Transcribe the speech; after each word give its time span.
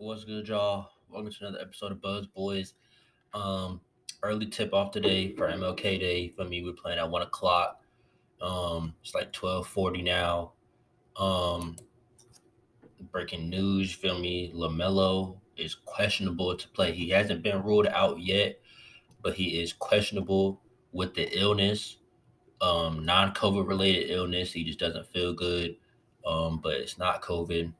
What's 0.00 0.22
good, 0.22 0.46
y'all? 0.46 0.90
Welcome 1.10 1.32
to 1.32 1.38
another 1.40 1.60
episode 1.60 1.90
of 1.90 2.00
Buzz 2.00 2.28
Boys. 2.28 2.74
Um, 3.34 3.80
early 4.22 4.46
tip 4.46 4.72
off 4.72 4.92
today 4.92 5.34
for 5.34 5.48
MLK 5.48 5.98
Day. 5.98 6.28
For 6.28 6.44
me, 6.44 6.62
we're 6.62 6.72
playing 6.72 7.00
at 7.00 7.10
one 7.10 7.22
o'clock. 7.22 7.82
Um, 8.40 8.94
it's 9.02 9.12
like 9.12 9.32
twelve 9.32 9.66
forty 9.66 10.00
now. 10.00 10.52
Um, 11.16 11.74
breaking 13.10 13.50
news. 13.50 13.92
Feel 13.92 14.20
me? 14.20 14.52
Lamelo 14.54 15.36
is 15.56 15.74
questionable 15.74 16.56
to 16.56 16.68
play. 16.68 16.92
He 16.92 17.08
hasn't 17.08 17.42
been 17.42 17.64
ruled 17.64 17.88
out 17.88 18.20
yet, 18.20 18.60
but 19.24 19.34
he 19.34 19.60
is 19.60 19.72
questionable 19.72 20.60
with 20.92 21.12
the 21.16 21.28
illness. 21.36 21.96
Um, 22.60 23.04
non-COVID 23.04 23.66
related 23.66 24.12
illness. 24.12 24.52
He 24.52 24.62
just 24.62 24.78
doesn't 24.78 25.08
feel 25.08 25.32
good. 25.32 25.74
Um, 26.24 26.60
but 26.62 26.74
it's 26.74 26.98
not 26.98 27.20
COVID. 27.20 27.72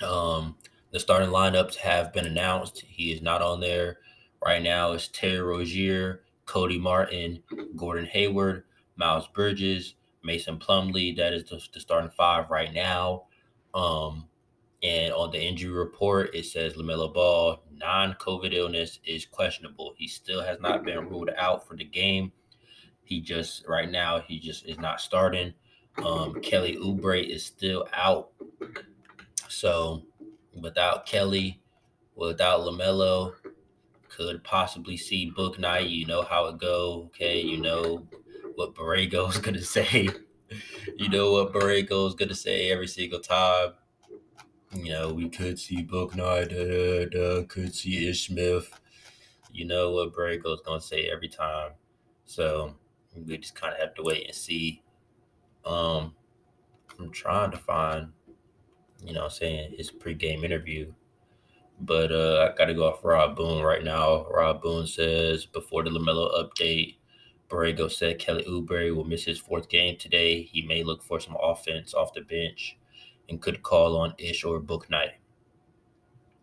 Um, 0.00 0.54
the 0.90 1.00
starting 1.00 1.30
lineups 1.30 1.76
have 1.76 2.12
been 2.12 2.26
announced. 2.26 2.80
He 2.86 3.12
is 3.12 3.22
not 3.22 3.42
on 3.42 3.60
there 3.60 3.98
right 4.44 4.62
now. 4.62 4.92
It's 4.92 5.08
Terry 5.08 5.40
Rozier, 5.40 6.22
Cody 6.46 6.78
Martin, 6.78 7.42
Gordon 7.76 8.06
Hayward, 8.06 8.64
Miles 8.96 9.28
Bridges, 9.28 9.94
Mason 10.22 10.58
Plumlee. 10.58 11.16
That 11.16 11.32
is 11.32 11.44
the, 11.44 11.60
the 11.72 11.80
starting 11.80 12.10
five 12.10 12.50
right 12.50 12.72
now. 12.72 13.24
Um, 13.74 14.28
and 14.82 15.12
on 15.12 15.30
the 15.30 15.40
injury 15.42 15.72
report, 15.72 16.34
it 16.34 16.46
says 16.46 16.74
LaMelo 16.74 17.12
Ball, 17.12 17.62
non 17.72 18.14
COVID 18.14 18.54
illness, 18.54 19.00
is 19.04 19.26
questionable. 19.26 19.94
He 19.96 20.08
still 20.08 20.42
has 20.42 20.60
not 20.60 20.84
been 20.84 21.08
ruled 21.08 21.30
out 21.36 21.66
for 21.66 21.76
the 21.76 21.84
game. 21.84 22.32
He 23.02 23.20
just, 23.20 23.66
right 23.66 23.90
now, 23.90 24.20
he 24.20 24.38
just 24.38 24.66
is 24.66 24.78
not 24.78 25.00
starting. 25.00 25.52
Um, 26.04 26.40
Kelly 26.40 26.76
Oubre 26.76 27.26
is 27.26 27.44
still 27.44 27.88
out. 27.92 28.30
So 29.48 30.02
without 30.62 31.06
Kelly, 31.06 31.60
without 32.14 32.60
LaMelo, 32.60 33.34
could 34.08 34.42
possibly 34.42 34.96
see 34.96 35.32
Bouknight. 35.36 35.90
You 35.90 36.06
know 36.06 36.22
how 36.22 36.46
it 36.46 36.58
go. 36.58 37.04
Okay, 37.06 37.40
you 37.40 37.60
know 37.60 38.06
what 38.54 38.74
Borrego's 38.74 39.38
gonna 39.46 39.62
say. 39.62 40.08
you 40.96 41.08
know 41.08 41.32
what 41.32 41.52
Borrego's 41.52 42.14
gonna 42.14 42.34
say 42.34 42.70
every 42.70 42.88
single 42.88 43.20
time. 43.20 43.72
You 44.72 44.92
know, 44.92 45.12
we 45.14 45.28
could 45.30 45.58
see 45.58 45.82
Bouknight, 45.82 46.50
da, 46.50 47.08
da, 47.08 47.40
da, 47.40 47.46
could 47.46 47.74
see 47.74 48.08
Ish 48.08 48.26
Smith. 48.26 48.78
You 49.52 49.64
know 49.64 49.92
what 49.92 50.12
Borrego's 50.12 50.60
gonna 50.62 50.80
say 50.80 51.08
every 51.10 51.28
time. 51.28 51.72
So 52.26 52.74
we 53.14 53.38
just 53.38 53.54
kind 53.54 53.72
of 53.72 53.80
have 53.80 53.94
to 53.94 54.02
wait 54.02 54.26
and 54.26 54.34
see. 54.34 54.82
Um, 55.64 56.14
I'm 56.98 57.10
trying 57.10 57.50
to 57.52 57.56
find 57.56 58.08
you 59.04 59.12
know, 59.12 59.28
saying 59.28 59.74
his 59.76 59.90
pregame 59.90 60.44
interview. 60.44 60.92
But 61.80 62.10
uh, 62.10 62.50
I 62.52 62.56
got 62.56 62.66
to 62.66 62.74
go 62.74 62.88
off 62.88 63.04
Rod 63.04 63.36
Boone 63.36 63.62
right 63.62 63.84
now. 63.84 64.26
Rod 64.30 64.60
Boone 64.60 64.86
says 64.86 65.46
before 65.46 65.84
the 65.84 65.90
LaMelo 65.90 66.32
update, 66.42 66.96
Borrego 67.48 67.90
said 67.90 68.18
Kelly 68.18 68.44
Oubre 68.44 68.94
will 68.94 69.04
miss 69.04 69.24
his 69.24 69.38
fourth 69.38 69.68
game 69.68 69.96
today. 69.96 70.42
He 70.42 70.62
may 70.62 70.82
look 70.82 71.02
for 71.02 71.20
some 71.20 71.36
offense 71.40 71.94
off 71.94 72.12
the 72.12 72.20
bench 72.20 72.76
and 73.28 73.40
could 73.40 73.62
call 73.62 73.96
on 73.96 74.14
Ish 74.18 74.44
or 74.44 74.60
Bouknight. 74.60 75.12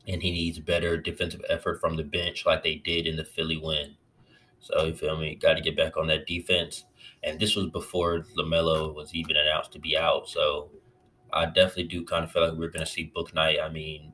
And 0.08 0.22
he 0.22 0.32
needs 0.32 0.60
better 0.60 0.98
defensive 0.98 1.44
effort 1.50 1.82
from 1.82 1.98
the 1.98 2.04
bench 2.04 2.46
like 2.46 2.64
they 2.64 2.76
did 2.76 3.06
in 3.06 3.18
the 3.18 3.26
Philly 3.26 3.58
win. 3.58 3.96
So 4.60 4.86
you 4.86 4.96
feel 4.96 5.18
me? 5.18 5.36
Got 5.36 5.56
to 5.56 5.62
get 5.62 5.78
back 5.78 5.98
on 5.98 6.08
that 6.08 6.26
defense. 6.26 6.86
And 7.24 7.40
this 7.40 7.56
was 7.56 7.68
before 7.68 8.26
LaMelo 8.38 8.94
was 8.96 9.14
even 9.14 9.36
announced 9.36 9.74
to 9.74 9.80
be 9.80 9.98
out. 9.98 10.30
So 10.30 10.70
I 11.36 11.46
definitely 11.46 11.84
do 11.84 12.06
kind 12.06 12.24
of 12.24 12.32
feel 12.32 12.48
like 12.48 12.58
we're 12.58 12.70
going 12.70 12.86
to 12.86 12.92
see 12.92 13.12
Bouknight. 13.16 13.62
I 13.62 13.70
mean, 13.70 14.14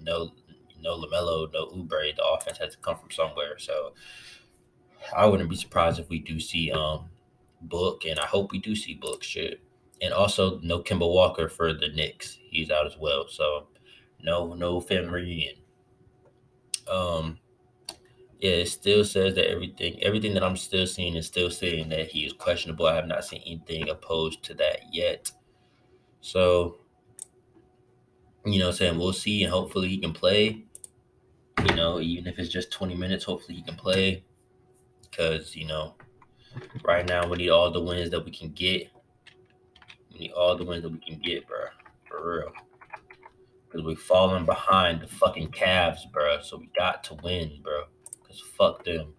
no, 0.00 0.32
no 0.80 0.96
LaMelo, 0.96 1.52
no 1.52 1.66
Oubre. 1.66 2.16
The 2.16 2.24
offense 2.24 2.58
has 2.58 2.72
to 2.74 2.78
come 2.78 2.96
from 2.96 3.10
somewhere. 3.10 3.58
So 3.58 3.92
I 5.14 5.26
wouldn't 5.26 5.50
be 5.50 5.56
surprised 5.56 5.98
if 6.00 6.08
we 6.08 6.18
do 6.18 6.40
see 6.40 6.72
um 6.72 7.10
Book, 7.62 8.04
and 8.04 8.18
I 8.20 8.26
hope 8.26 8.52
we 8.52 8.58
do 8.58 8.76
see 8.76 8.94
Book. 8.94 9.22
Shit, 9.22 9.60
and 10.02 10.12
also 10.12 10.60
no 10.60 10.82
Kemba 10.82 11.10
Walker 11.10 11.48
for 11.48 11.72
the 11.72 11.88
Knicks. 11.88 12.38
He's 12.50 12.70
out 12.70 12.86
as 12.86 12.96
well. 12.98 13.26
So 13.28 13.68
no, 14.22 14.54
no 14.54 14.80
fan 14.80 15.10
reunion. 15.10 15.54
Um, 16.90 17.38
yeah, 18.40 18.50
it 18.50 18.68
still 18.68 19.04
says 19.04 19.34
that 19.34 19.50
everything, 19.50 20.02
everything 20.02 20.34
that 20.34 20.44
I'm 20.44 20.56
still 20.56 20.86
seeing 20.86 21.16
is 21.16 21.26
still 21.26 21.50
saying 21.50 21.88
that 21.88 22.08
he 22.08 22.26
is 22.26 22.32
questionable. 22.32 22.86
I 22.86 22.94
have 22.94 23.06
not 23.06 23.24
seen 23.24 23.42
anything 23.46 23.88
opposed 23.88 24.42
to 24.44 24.54
that 24.54 24.80
yet. 24.92 25.30
So, 26.20 26.78
you 28.44 28.58
know, 28.58 28.70
saying 28.70 28.98
we'll 28.98 29.12
see, 29.12 29.42
and 29.42 29.52
hopefully 29.52 29.88
he 29.88 29.98
can 29.98 30.12
play. 30.12 30.64
You 31.68 31.74
know, 31.74 32.00
even 32.00 32.26
if 32.26 32.38
it's 32.38 32.52
just 32.52 32.70
20 32.72 32.94
minutes, 32.94 33.24
hopefully 33.24 33.56
he 33.56 33.62
can 33.62 33.76
play. 33.76 34.24
Because, 35.02 35.56
you 35.56 35.66
know, 35.66 35.94
right 36.84 37.06
now 37.08 37.26
we 37.28 37.38
need 37.38 37.50
all 37.50 37.70
the 37.70 37.80
wins 37.80 38.10
that 38.10 38.24
we 38.24 38.30
can 38.30 38.50
get. 38.50 38.88
We 40.12 40.18
need 40.18 40.32
all 40.32 40.56
the 40.56 40.64
wins 40.64 40.82
that 40.82 40.92
we 40.92 40.98
can 40.98 41.18
get, 41.18 41.46
bro. 41.46 41.66
For 42.04 42.38
real. 42.38 42.52
Because 43.66 43.84
we're 43.84 43.96
falling 43.96 44.44
behind 44.44 45.00
the 45.00 45.08
fucking 45.08 45.50
Cavs, 45.50 46.10
bro. 46.12 46.40
So 46.42 46.58
we 46.58 46.70
got 46.76 47.02
to 47.04 47.14
win, 47.14 47.60
bro. 47.62 47.84
Because 48.22 48.40
fuck 48.40 48.84
them. 48.84 49.14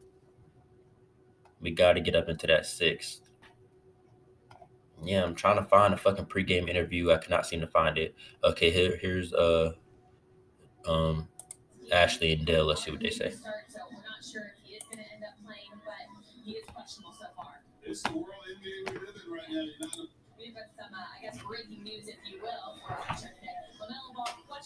We 1.59 1.71
got 1.71 1.93
to 1.93 2.01
get 2.01 2.15
up 2.15 2.29
into 2.29 2.47
that 2.47 2.65
sixth. 2.65 3.26
Yeah, 5.03 5.23
I'm 5.23 5.35
trying 5.35 5.57
to 5.57 5.63
find 5.63 5.93
a 5.93 5.97
fucking 5.97 6.25
pregame 6.25 6.69
interview. 6.69 7.11
I 7.11 7.17
cannot 7.17 7.45
seem 7.45 7.61
to 7.61 7.67
find 7.67 7.97
it. 7.97 8.15
Okay, 8.43 8.71
here 8.71 8.97
here's 8.97 9.33
uh 9.33 9.73
um 10.85 11.27
Ashley 11.91 12.33
and 12.33 12.45
Dell. 12.45 12.65
Let's 12.65 12.83
see 12.83 12.91
what 12.91 13.01
they 13.01 13.09
say. 13.09 13.33
It's 17.83 18.01
the 18.03 18.11
world 18.13 18.27
NBA 18.49 18.91
we 18.91 18.99
live 18.99 19.15
in 19.25 19.31
right 19.31 19.49
now. 19.49 19.61
You're 19.61 19.79
not 19.79 20.09
We've 20.37 20.53
got 20.53 20.65
some, 20.77 20.93
uh, 20.93 20.97
I 21.17 21.21
guess, 21.23 21.41
breaking 21.41 21.83
news, 21.83 22.07
if 22.07 22.17
you 22.29 22.39
will, 22.41 22.77
for 22.87 22.93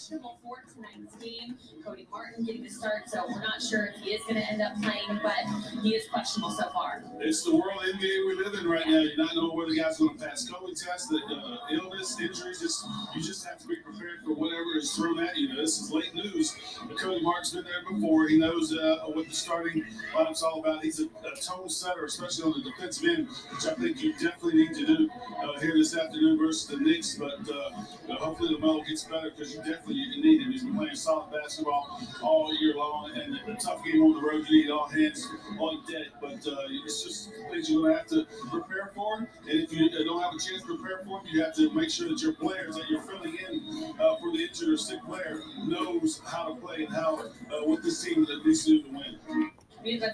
questionable 0.02 0.40
for 0.42 0.58
tonight's 0.74 1.16
game. 1.18 1.56
Cody 1.86 2.08
Martin 2.10 2.44
getting 2.44 2.64
the 2.64 2.70
start, 2.70 3.08
so 3.08 3.24
we're 3.28 3.40
not 3.42 3.62
sure 3.62 3.86
if 3.86 4.02
he 4.02 4.12
is 4.12 4.22
going 4.24 4.36
to 4.36 4.42
end 4.42 4.60
up 4.60 4.74
playing, 4.82 5.20
but 5.22 5.46
he 5.84 5.94
is 5.94 6.08
questionable 6.08 6.50
so 6.50 6.70
far. 6.70 7.04
It's 7.20 7.44
the 7.44 7.56
world 7.56 7.80
NBA 7.86 8.26
we 8.26 8.36
live 8.44 8.56
in 8.56 8.68
right 8.68 8.88
now. 8.88 9.00
You're 9.00 9.18
not 9.18 9.36
knowing 9.36 9.56
where 9.56 9.70
the 9.70 9.76
guy's 9.76 10.00
going 10.00 10.18
to 10.18 10.26
pass 10.26 10.50
COVID 10.50 10.70
tests, 10.70 11.08
the 11.08 11.18
uh, 11.18 11.58
illness, 11.72 12.20
injuries. 12.20 12.62
Just 12.62 12.88
you 13.16 13.22
just 13.22 13.46
have 13.46 13.60
to 13.60 13.68
be 13.68 13.76
prepared 13.76 14.26
for 14.26 14.34
whatever 14.34 14.76
is 14.78 14.92
thrown 14.92 15.20
at 15.20 15.38
you. 15.38 15.56
This 15.56 15.80
is 15.80 15.92
late 15.92 16.16
news. 16.16 16.56
But 16.88 16.98
Cody 16.98 17.22
Martin's 17.22 17.54
been 17.54 17.66
there 17.66 17.94
before. 17.94 18.28
He 18.28 18.40
knows 18.40 18.76
uh, 18.76 19.06
what 19.14 19.28
the 19.28 19.36
starting 19.36 19.86
lineup's 20.16 20.42
all 20.42 20.62
about. 20.62 20.84
He's 20.84 21.00
a, 21.00 21.06
a 21.06 21.36
tone 21.40 21.70
setter, 21.70 22.06
especially 22.06 22.46
on 22.46 22.54
the 22.64 22.72
defensive 22.72 23.08
end, 23.08 23.28
which 23.28 23.68
I 23.68 23.76
think 23.76 24.02
you 24.02 24.14
definitely 24.14 24.64
need 24.64 24.74
to 24.76 24.86
do 24.86 25.10
uh, 25.44 25.60
here 25.60 25.74
this 25.76 25.96
afternoon 25.96 26.40
versus 26.40 26.66
the 26.68 26.78
Knicks. 26.78 27.16
But 27.16 27.40
uh, 27.48 28.16
hopefully 28.16 28.56
the 28.56 28.60
Melo 28.60 28.82
gets 28.82 29.04
better 29.04 29.30
because 29.30 29.54
you 29.54 29.60
definitely 29.60 29.91
you 29.94 30.22
need 30.22 30.42
him. 30.42 30.52
He's 30.52 30.64
been 30.64 30.76
playing 30.76 30.96
solid 30.96 31.32
basketball 31.32 32.02
all 32.22 32.54
year 32.60 32.76
long, 32.76 33.12
and 33.16 33.36
a 33.36 33.56
tough 33.56 33.84
game 33.84 34.02
on 34.02 34.22
the 34.22 34.28
road. 34.28 34.46
You 34.50 34.64
need 34.64 34.72
all 34.72 34.88
hands 34.88 35.28
on 35.60 35.84
deck. 35.90 36.08
But 36.22 36.46
uh, 36.48 36.66
it's 36.86 37.04
just 37.04 37.32
things 37.50 37.70
you're 37.70 37.82
going 37.82 37.94
to 37.94 38.00
have 38.00 38.08
to 38.08 38.50
prepare 38.50 38.92
for. 38.96 39.18
And 39.18 39.30
if 39.46 39.72
you 39.74 39.90
don't 39.90 40.22
have 40.22 40.34
a 40.34 40.40
chance 40.40 40.62
to 40.62 40.76
prepare 40.76 41.00
for 41.06 41.20
them, 41.20 41.28
you 41.32 41.44
have 41.44 41.56
to 41.56 41.72
make 41.74 41.90
sure 41.90 42.10
that 42.10 42.22
your 42.22 42.34
players 42.34 42.76
that 42.76 42.90
you're 42.90 43.02
filling 43.02 43.36
in 43.36 43.94
uh, 44.00 44.16
for 44.18 44.32
the 44.32 44.44
injured 44.44 44.70
or 44.70 44.78
sick 44.78 45.04
player 45.04 45.42
knows 45.66 46.22
how 46.26 46.54
to 46.54 46.56
play 46.56 46.84
and 46.86 46.94
how 46.94 47.20
uh, 47.20 47.66
with 47.66 47.84
this 47.84 48.04
team 48.04 48.26
that 48.26 48.46
needs 48.46 48.66
to 48.66 48.82
do 48.82 48.84
to 48.84 48.90
win. 48.90 49.52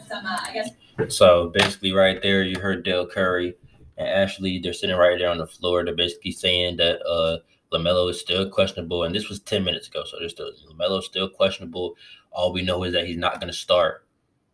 Some, 0.08 0.26
uh, 0.26 0.38
I 0.42 0.54
guess. 0.54 0.70
So 1.16 1.50
basically, 1.50 1.92
right 1.92 2.22
there, 2.22 2.42
you 2.42 2.60
heard 2.60 2.84
Dell 2.84 3.06
Curry 3.06 3.56
and 3.98 4.08
Ashley. 4.08 4.60
They're 4.60 4.74
sitting 4.74 4.96
right 4.96 5.18
there 5.20 5.30
on 5.30 5.38
the 5.38 5.48
floor. 5.48 5.84
They're 5.84 5.96
basically 5.96 6.32
saying 6.32 6.78
that 6.78 7.06
uh, 7.06 7.40
LaMelo 7.72 8.10
is 8.10 8.20
still 8.20 8.50
questionable, 8.50 9.04
and 9.04 9.14
this 9.14 9.30
was 9.30 9.40
10 9.42 9.64
minutes 9.64 9.88
ago. 9.88 10.04
So 10.06 10.18
there's 10.20 10.32
still 10.32 10.52
LaMelo 10.72 11.02
still 11.04 11.30
questionable. 11.30 11.96
All 12.32 12.54
we 12.54 12.62
know 12.62 12.84
is 12.84 12.94
that 12.94 13.08
he's 13.08 13.18
not 13.18 13.40
going 13.40 13.52
to 13.52 13.58
start. 13.58 14.06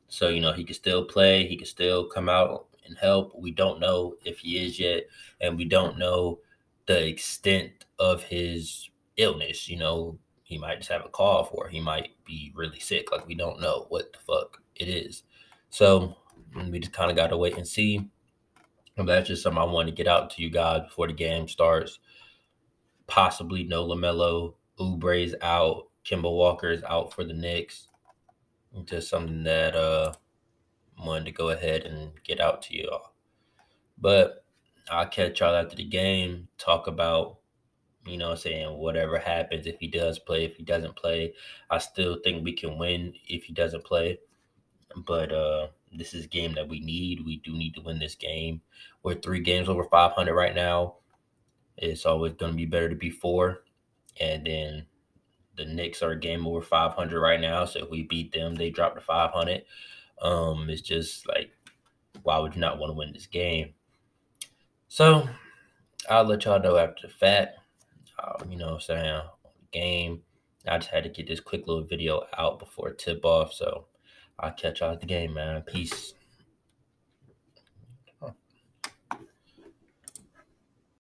So, 0.08 0.30
you 0.30 0.42
know, 0.42 0.54
he 0.54 0.64
can 0.64 0.76
still 0.76 1.06
play, 1.06 1.48
he 1.48 1.58
can 1.58 1.66
still 1.66 2.06
come 2.06 2.30
out 2.30 2.68
and 2.86 2.98
help. 2.98 3.34
We 3.38 3.52
don't 3.52 3.80
know 3.80 4.16
if 4.24 4.40
he 4.40 4.64
is 4.64 4.80
yet, 4.80 5.04
and 5.42 5.58
we 5.58 5.66
don't 5.66 5.98
know 5.98 6.40
the 6.86 7.08
extent 7.08 7.86
of 8.00 8.24
his 8.24 8.90
illness. 9.18 9.68
You 9.70 9.78
know, 9.78 10.20
he 10.44 10.58
might 10.58 10.78
just 10.78 10.92
have 10.92 11.06
a 11.06 11.10
cough 11.10 11.50
or 11.52 11.68
he 11.68 11.80
might 11.80 12.12
be 12.26 12.52
really 12.56 12.80
sick. 12.80 13.12
Like, 13.12 13.28
we 13.28 13.36
don't 13.36 13.62
know 13.62 13.86
what 13.90 14.14
the 14.14 14.20
fuck 14.20 14.62
it 14.76 14.88
is. 14.88 15.24
So, 15.70 16.16
we 16.70 16.80
just 16.80 16.94
kind 16.94 17.10
of 17.10 17.18
got 17.18 17.28
to 17.28 17.38
wait 17.38 17.58
and 17.58 17.68
see. 17.68 18.08
And 18.98 19.10
that's 19.10 19.28
just 19.28 19.42
something 19.42 19.62
I 19.62 19.66
want 19.66 19.88
to 19.88 19.96
get 19.96 20.08
out 20.08 20.30
to 20.32 20.44
you 20.44 20.52
guys 20.52 20.84
before 20.84 21.08
the 21.08 21.14
game 21.14 21.48
starts 21.48 22.00
possibly 23.08 23.64
no 23.64 23.88
LaMelo. 23.88 24.56
Oubre's 24.80 25.36
out. 25.42 25.90
Kemba 26.06 26.24
Walker 26.32 26.72
is 26.72 26.84
out 26.84 27.14
for 27.14 27.24
the 27.24 27.34
Knicks. 27.34 27.88
Just 28.86 29.10
something 29.10 29.44
that 29.44 29.76
uh 29.76 30.14
wanted 31.00 31.26
to 31.26 31.32
go 31.32 31.50
ahead 31.50 31.84
and 31.84 32.12
get 32.24 32.40
out 32.40 32.62
to 32.64 32.76
y'all. 32.76 33.14
But 33.98 34.44
I'll 34.90 35.08
catch 35.08 35.40
y'all 35.40 35.56
after 35.56 35.76
the 35.76 35.86
game, 35.86 36.48
talk 36.58 36.88
about 36.88 37.40
You 38.06 38.18
know 38.18 38.36
saying? 38.36 38.78
Whatever 38.78 39.18
happens, 39.20 39.66
if 39.68 39.80
he 39.80 39.88
does 39.88 40.20
play, 40.20 40.46
if 40.46 40.56
he 40.58 40.64
doesn't 40.64 40.96
play, 40.96 41.34
I 41.70 41.78
still 41.78 42.20
think 42.24 42.44
we 42.44 42.54
can 42.54 42.78
win 42.78 43.14
if 43.28 43.44
he 43.46 43.54
doesn't 43.54 43.86
play. 43.86 44.20
But 45.06 45.32
uh 45.32 45.68
this 45.96 46.14
is 46.14 46.26
a 46.26 46.28
game 46.28 46.54
that 46.54 46.68
we 46.68 46.80
need. 46.80 47.26
We 47.26 47.38
do 47.38 47.54
need 47.54 47.76
to 47.76 47.82
win 47.82 48.00
this 48.00 48.16
game. 48.16 48.62
We're 49.04 49.16
three 49.16 49.42
games 49.42 49.70
over 49.70 49.84
500 49.84 50.34
right 50.34 50.56
now. 50.56 50.96
It's 51.78 52.06
always 52.06 52.34
going 52.34 52.52
to 52.52 52.58
be 52.58 52.66
better 52.66 52.90
to 52.90 52.96
be 52.96 53.10
four. 53.10 53.64
And 54.20 54.46
then 54.46 54.86
the 55.56 55.66
Knicks 55.66 56.02
are 56.02 56.12
a 56.12 56.20
game 56.20 56.46
over 56.46 56.62
500 56.62 57.20
right 57.20 57.40
now. 57.40 57.66
So 57.66 57.80
if 57.80 57.90
we 57.90 58.04
beat 58.04 58.32
them, 58.32 58.56
they 58.56 58.70
drop 58.70 58.96
to 58.96 59.02
500. 59.02 59.64
Um, 60.22 60.70
it's 60.70 60.82
just 60.82 61.28
like, 61.28 61.52
why 62.24 62.38
would 62.38 62.56
you 62.56 62.62
not 62.62 62.78
want 62.78 62.92
to 62.92 62.98
win 62.98 63.12
this 63.14 63.28
game? 63.28 63.74
So 64.88 65.28
I'll 66.10 66.24
let 66.24 66.46
y'all 66.46 66.62
know 66.62 66.78
after 66.78 67.08
the 67.08 67.14
fact. 67.14 67.58
Uh, 68.20 68.44
you 68.48 68.58
know 68.58 68.68
what 68.68 68.74
I'm 68.76 68.82
saying? 68.82 69.22
Game. 69.72 70.22
I 70.68 70.78
just 70.78 70.92
had 70.92 71.04
to 71.04 71.10
get 71.10 71.28
this 71.28 71.42
quick 71.42 71.68
little 71.68 71.84
video 71.84 72.24
out 72.38 72.60
before 72.60 72.94
tip 72.94 73.26
off. 73.26 73.54
So 73.54 73.86
I'll 74.40 74.54
catch 74.54 74.80
y'all 74.80 74.94
at 74.94 75.02
the 75.02 75.06
game, 75.06 75.34
man. 75.34 75.62
Peace. 75.64 76.14